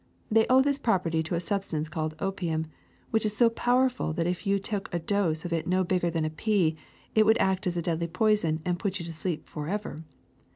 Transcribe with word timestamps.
They 0.31 0.47
owe 0.49 0.63
this 0.63 0.79
property 0.79 1.21
to 1.21 1.35
a 1.35 1.39
substance 1.39 1.87
called 1.87 2.15
opium, 2.17 2.65
which 3.11 3.23
is 3.23 3.37
so 3.37 3.51
powerful 3.51 4.13
that 4.13 4.25
if 4.25 4.47
you 4.47 4.57
took 4.57 4.91
a 4.91 4.97
dose 4.97 5.45
of 5.45 5.53
it 5.53 5.67
no 5.67 5.83
bigger 5.83 6.09
than 6.09 6.25
a 6.25 6.31
pea 6.31 6.75
it 7.13 7.23
would 7.23 7.37
act 7.37 7.67
as 7.67 7.77
a 7.77 7.83
deadly 7.83 8.07
poison 8.07 8.63
and 8.65 8.79
put 8.79 8.97
you 8.97 9.05
to 9.05 9.13
sleep 9.13 9.47
forever. 9.47 9.97